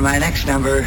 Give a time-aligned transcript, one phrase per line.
[0.00, 0.86] my next number,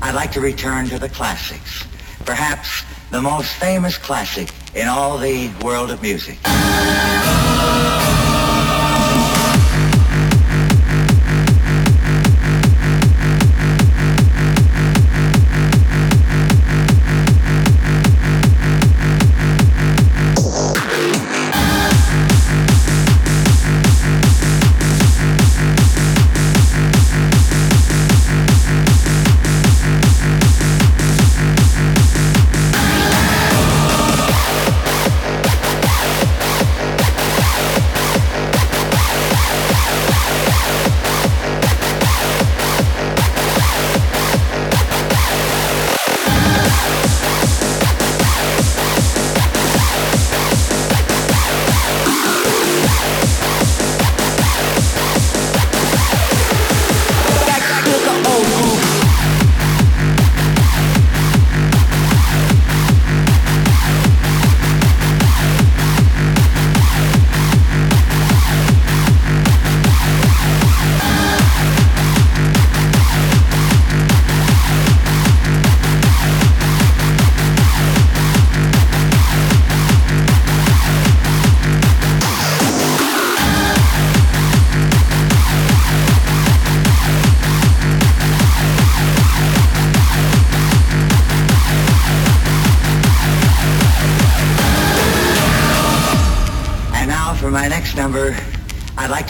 [0.00, 1.84] I'd like to return to the classics.
[2.24, 6.38] Perhaps the most famous classic in all the world of music.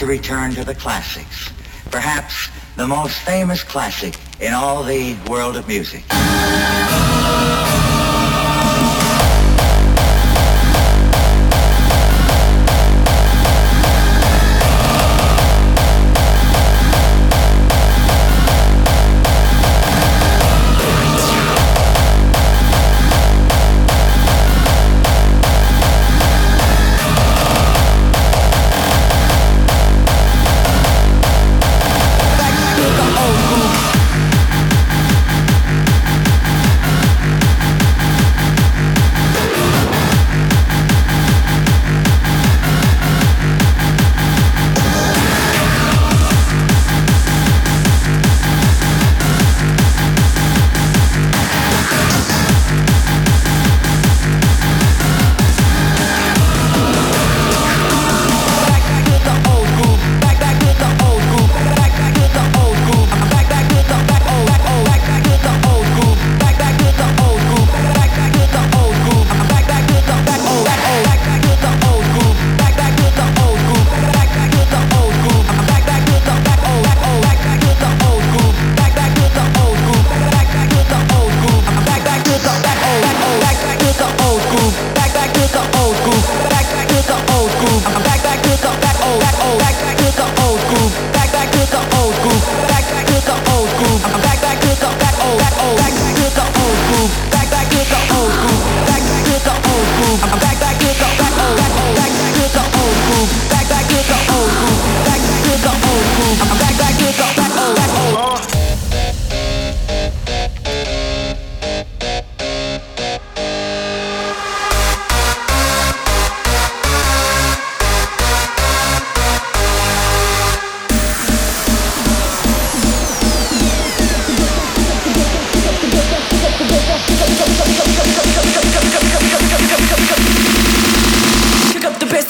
[0.08, 1.50] Return to the classics.
[1.90, 6.02] Perhaps the most famous classic in all the world of music.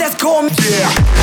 [0.09, 0.51] just call me.
[0.71, 1.18] Yeah.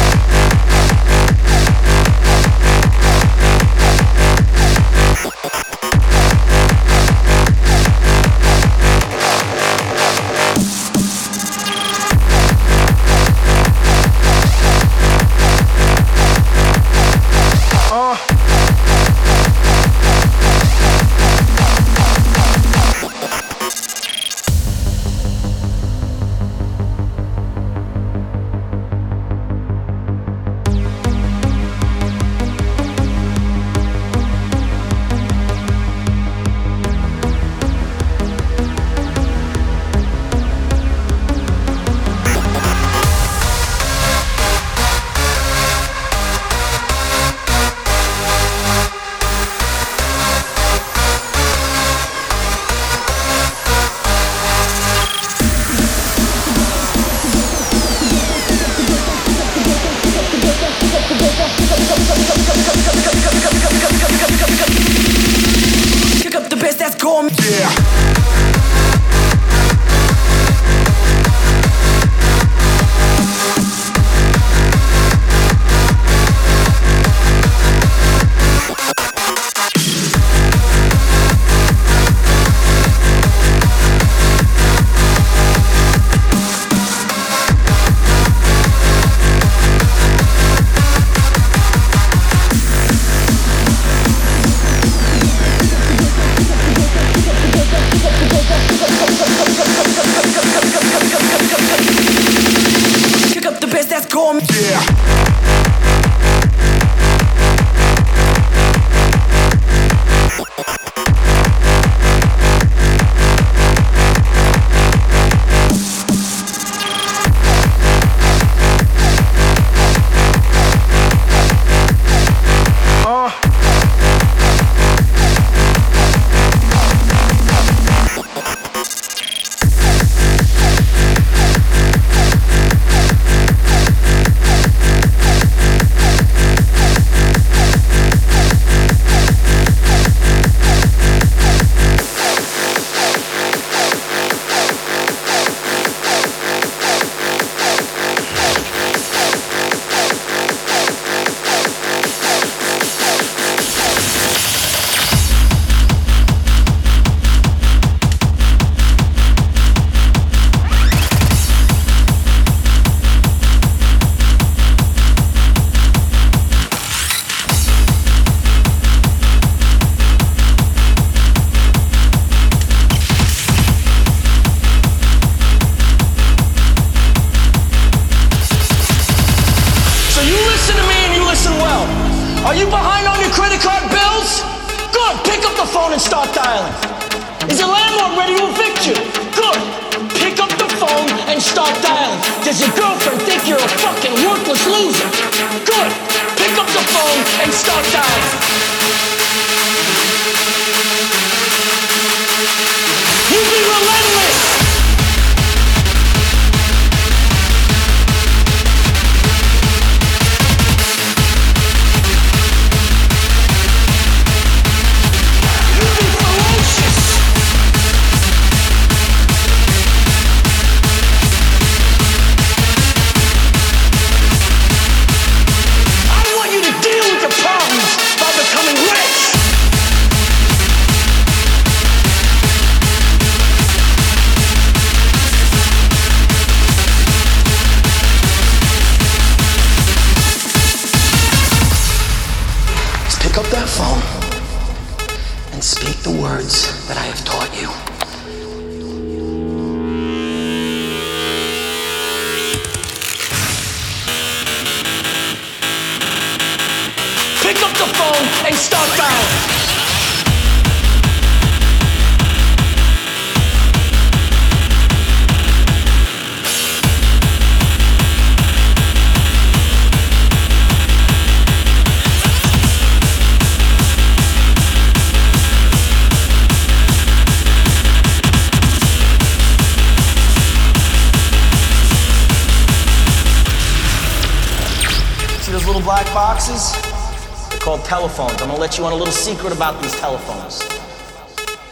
[288.77, 290.59] You on a little secret about these telephones.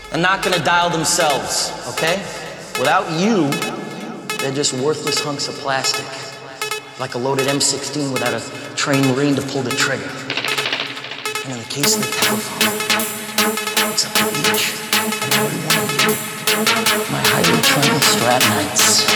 [0.10, 2.16] They're not gonna dial themselves, okay?
[2.80, 3.50] Without you,
[4.40, 6.06] they're just worthless hunks of plastic.
[7.02, 8.40] Like a loaded M16 without a
[8.76, 10.10] trained Marine to pull the trigger.
[11.44, 12.72] And in the case of the telephone,
[13.92, 14.72] it's up to each
[15.28, 16.16] and every one of you.
[17.12, 19.12] My highly trained Strattonites.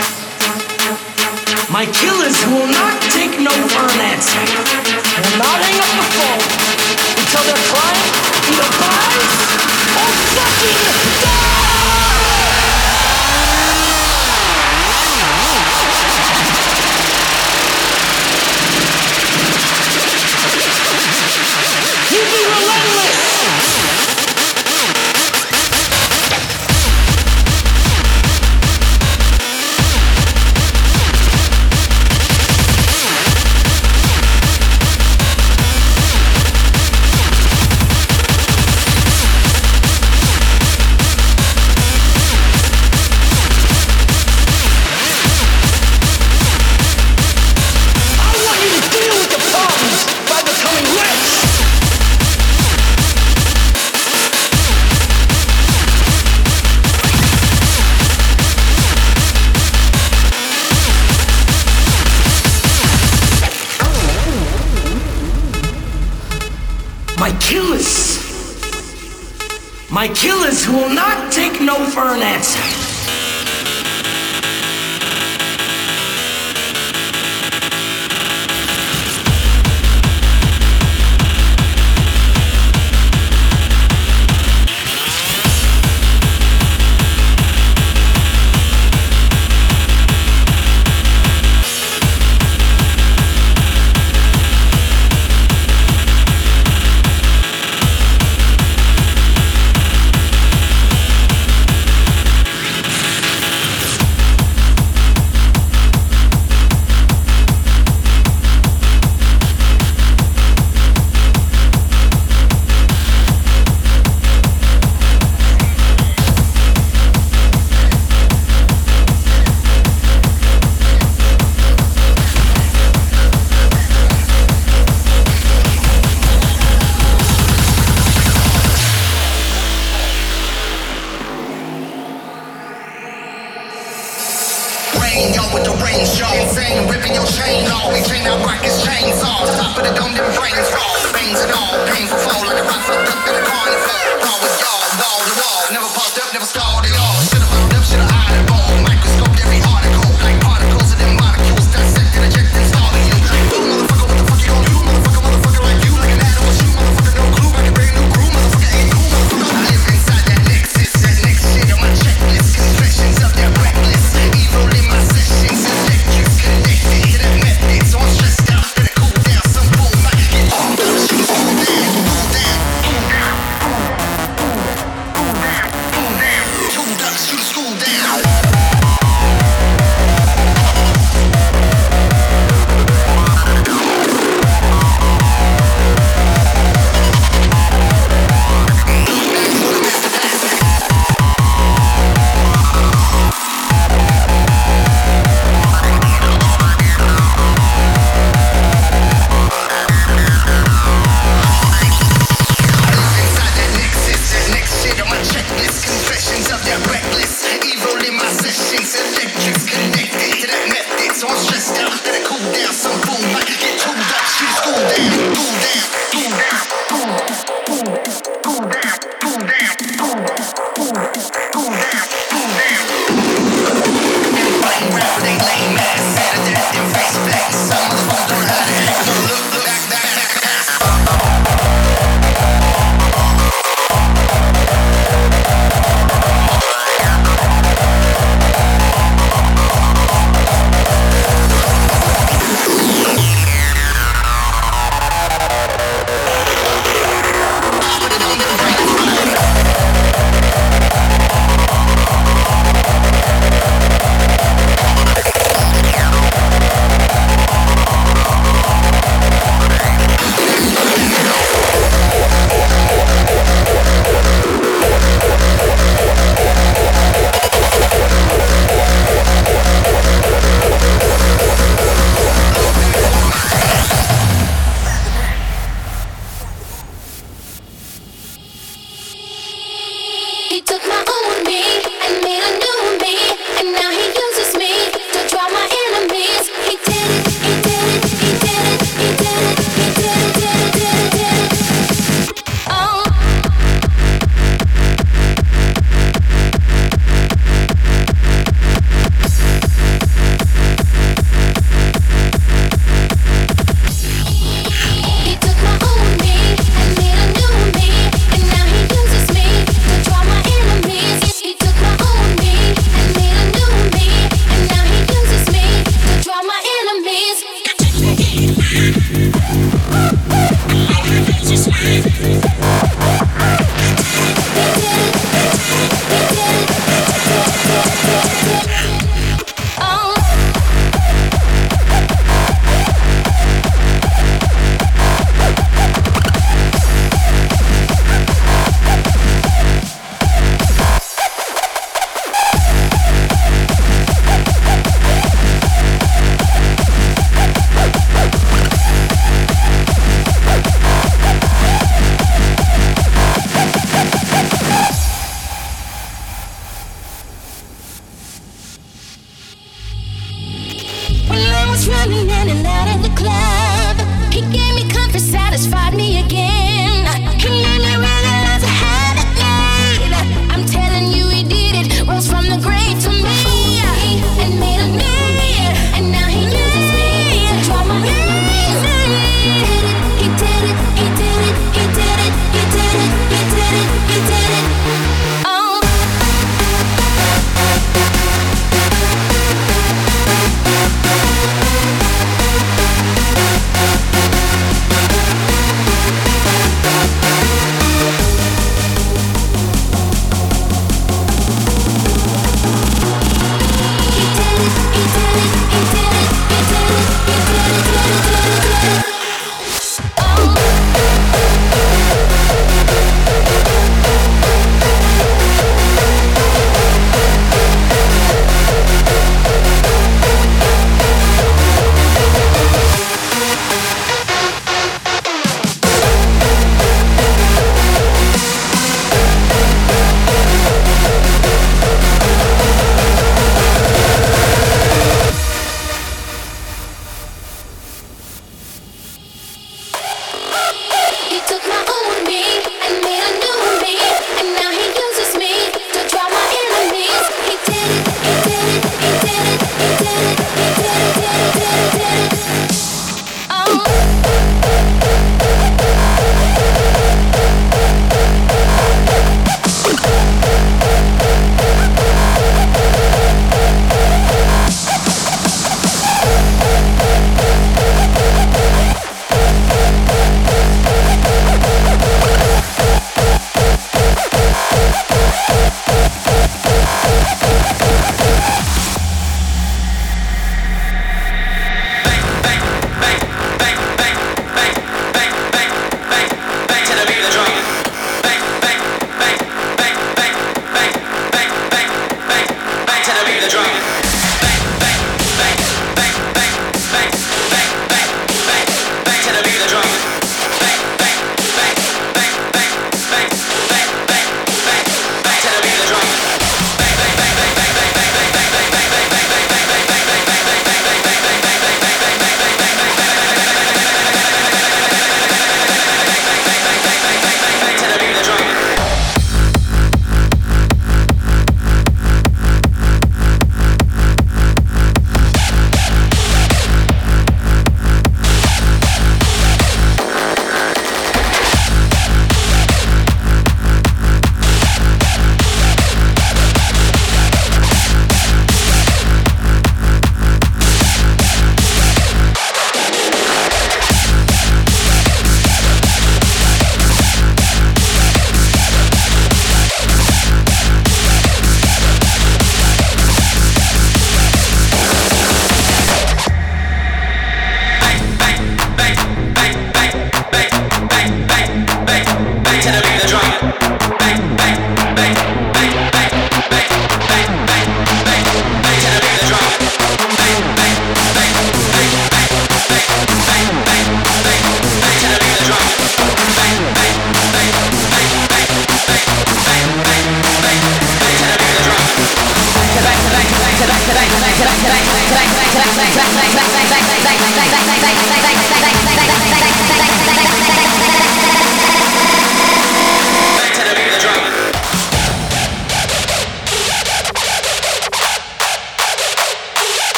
[1.72, 4.57] My killers will not take no for an answer.
[71.80, 72.57] Not take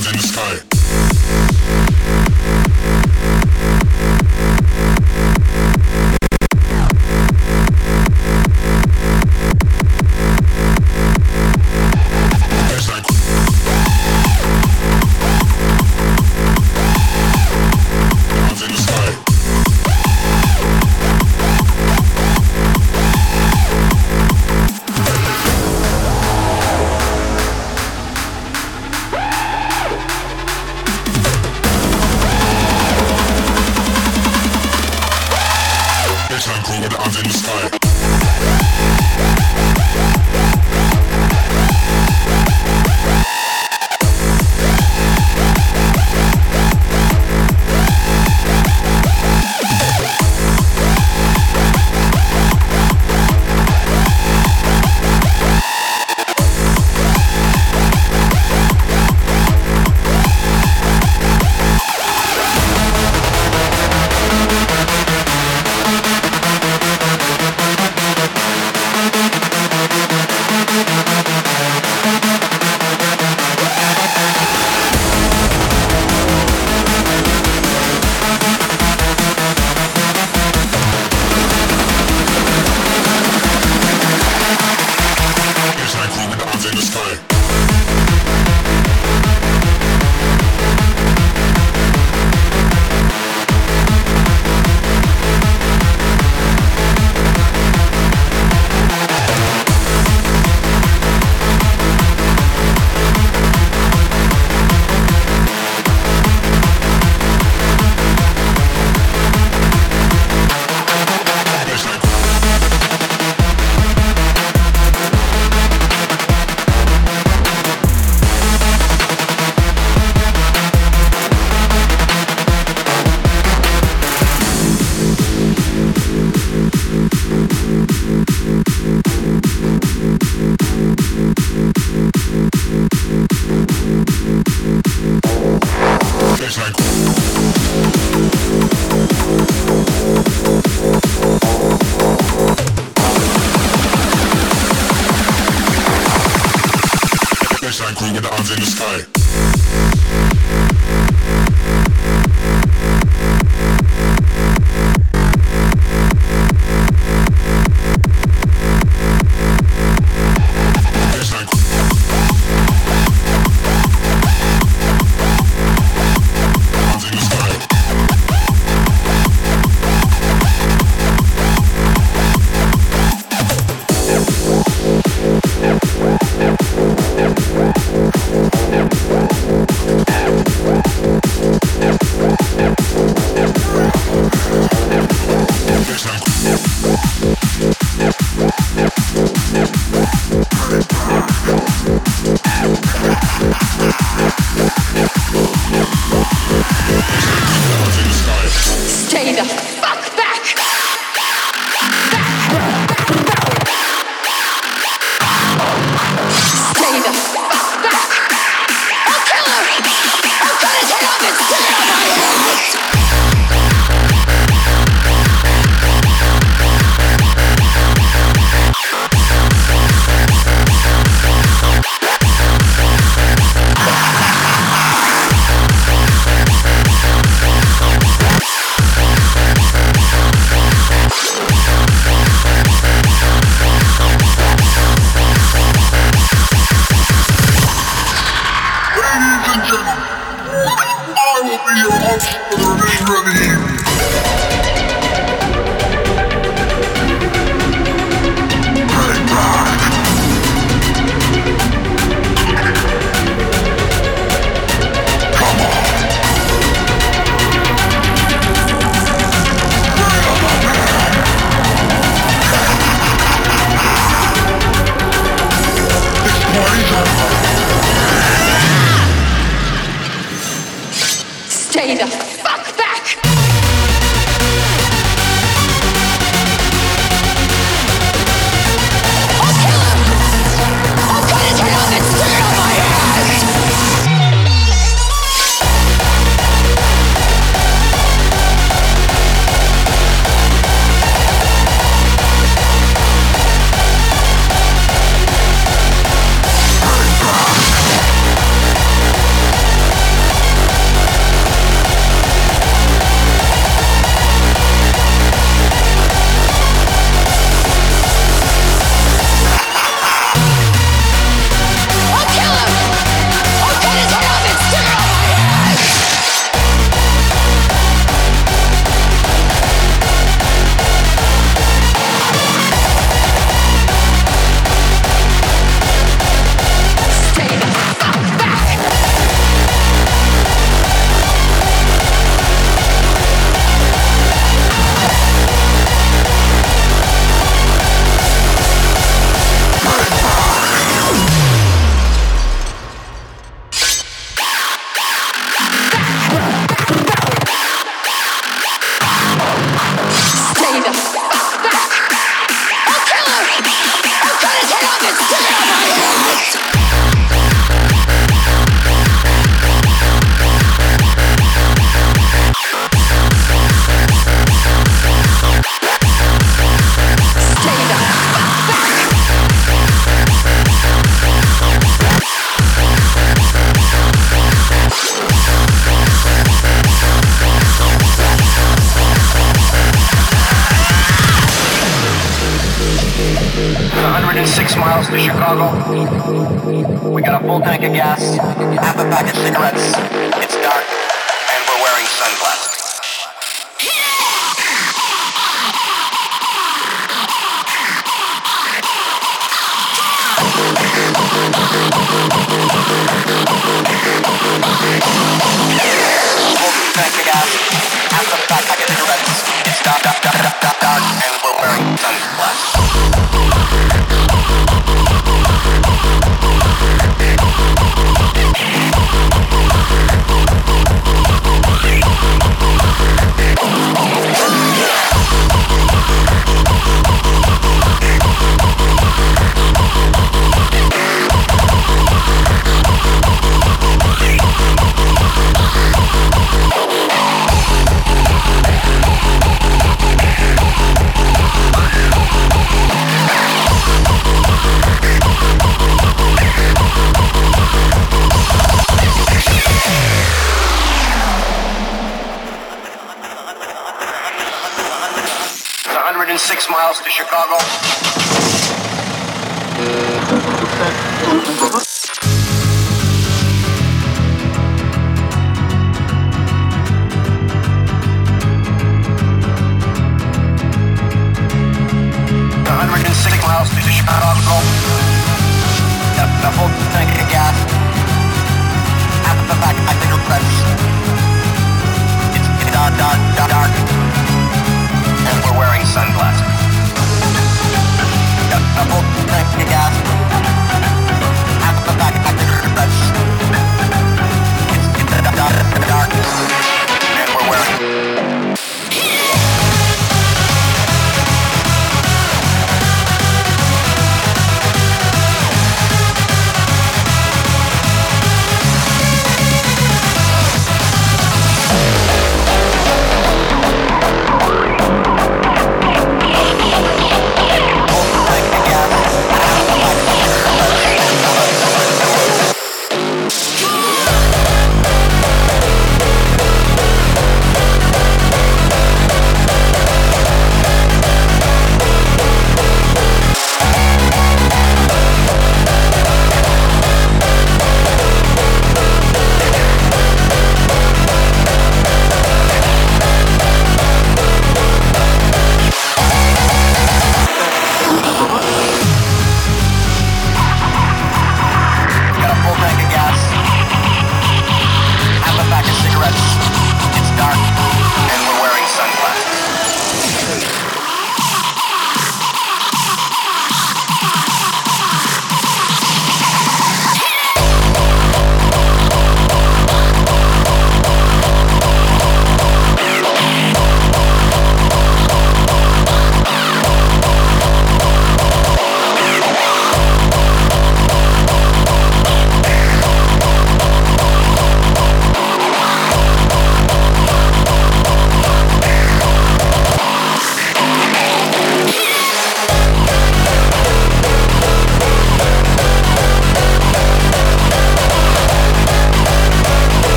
[0.00, 0.77] Stay the fuck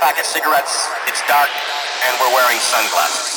[0.00, 0.88] pack of cigarettes.
[1.06, 1.48] It's dark,
[2.06, 3.35] and we're wearing sunglasses.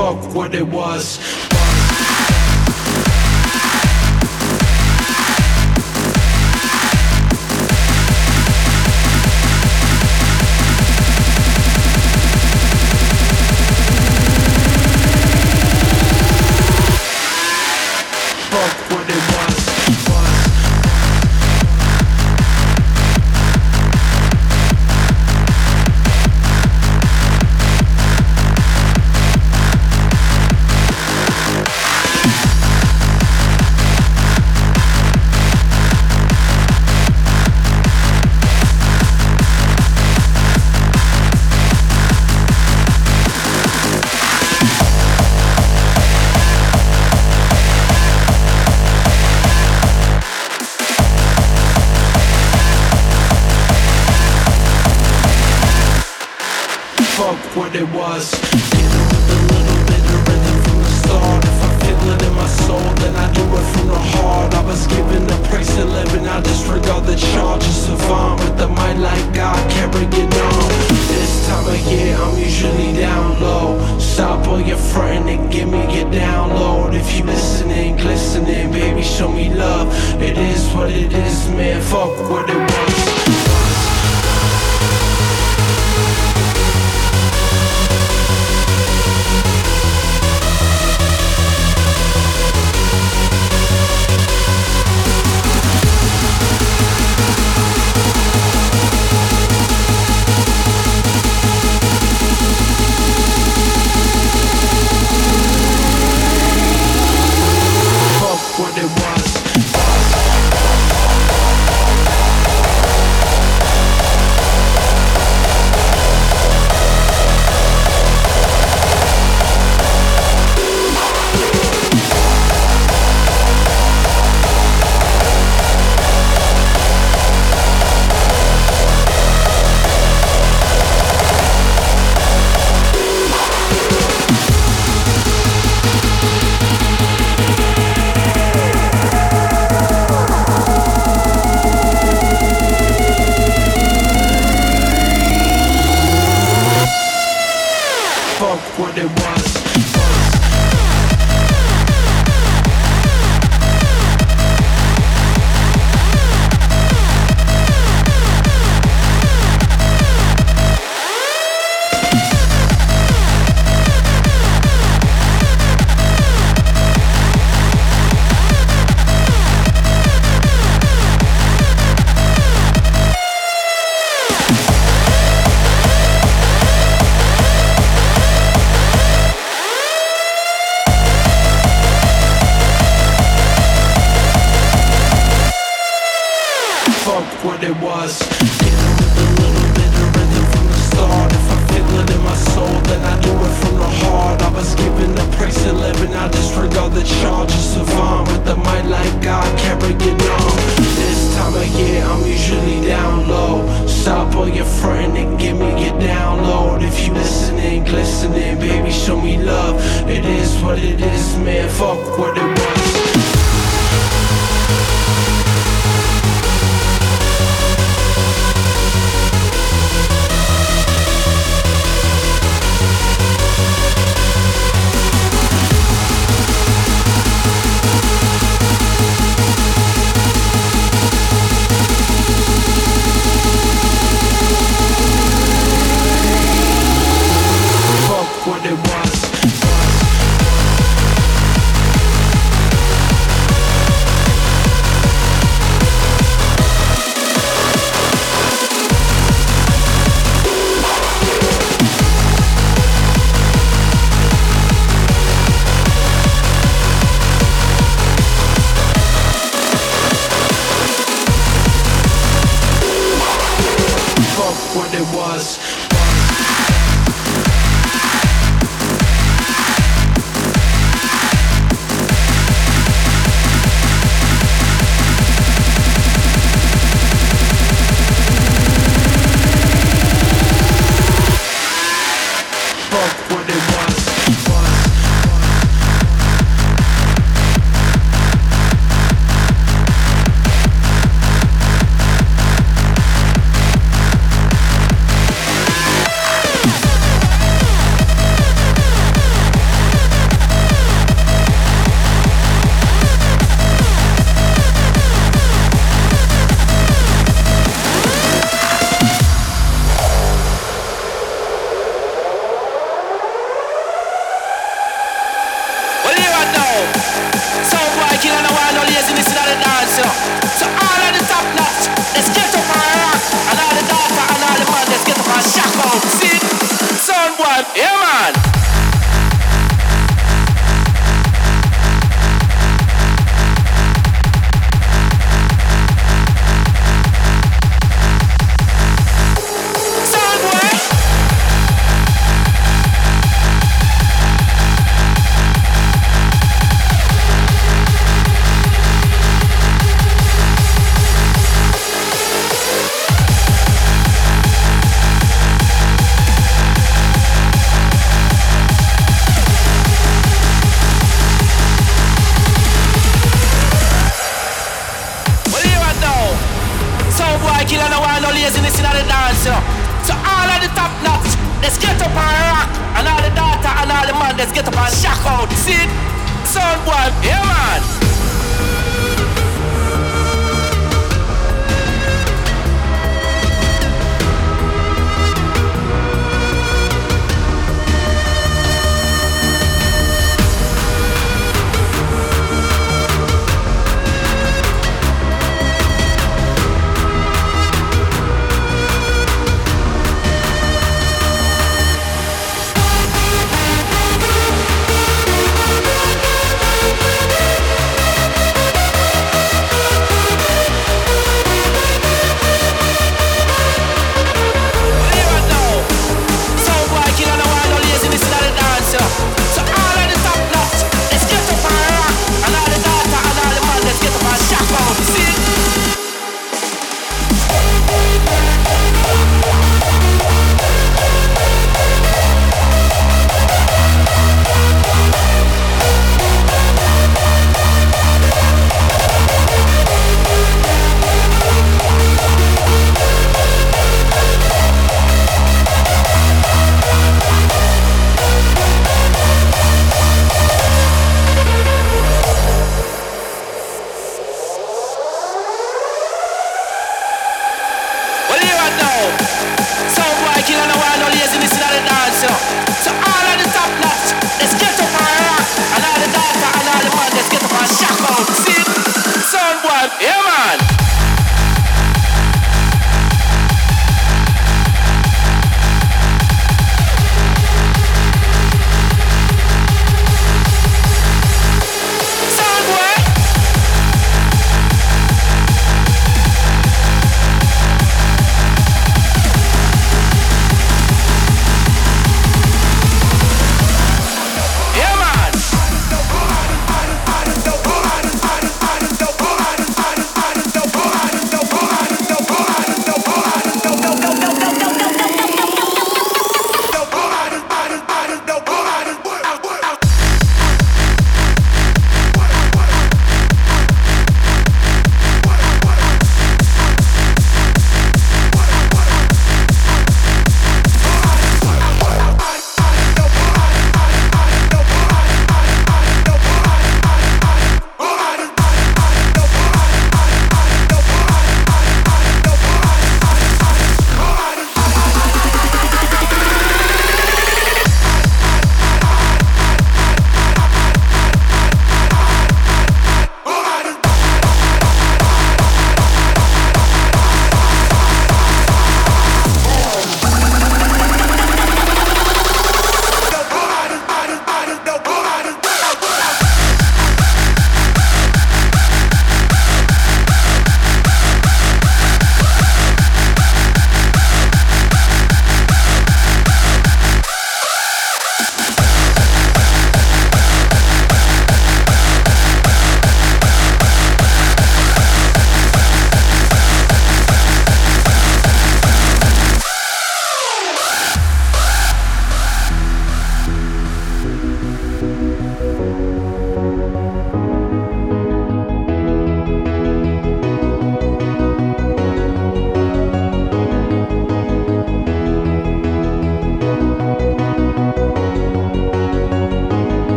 [0.00, 1.49] Fuck what it was.